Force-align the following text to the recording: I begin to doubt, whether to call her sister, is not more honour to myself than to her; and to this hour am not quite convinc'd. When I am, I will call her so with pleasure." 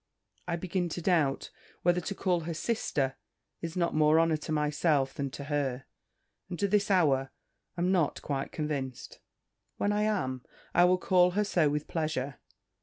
I 0.47 0.55
begin 0.55 0.89
to 0.89 1.01
doubt, 1.03 1.51
whether 1.83 2.01
to 2.01 2.15
call 2.15 2.39
her 2.39 2.55
sister, 2.55 3.17
is 3.61 3.77
not 3.77 3.93
more 3.93 4.19
honour 4.19 4.37
to 4.37 4.51
myself 4.51 5.13
than 5.13 5.29
to 5.29 5.43
her; 5.43 5.85
and 6.49 6.57
to 6.57 6.67
this 6.67 6.89
hour 6.89 7.29
am 7.77 7.91
not 7.91 8.19
quite 8.23 8.51
convinc'd. 8.51 9.19
When 9.77 9.91
I 9.91 10.01
am, 10.01 10.43
I 10.73 10.85
will 10.85 10.97
call 10.97 11.33
her 11.37 11.43
so 11.43 11.69
with 11.69 11.87
pleasure." 11.87 12.39